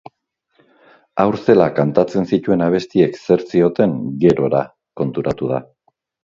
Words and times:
Haur 1.23 1.37
zela 1.47 1.67
kantatzen 1.81 2.25
zituen 2.31 2.65
abestiek 2.69 3.21
zer 3.21 3.45
zioten 3.53 3.95
gerora 4.27 4.65
konturatu 5.03 5.55
da. 5.57 5.65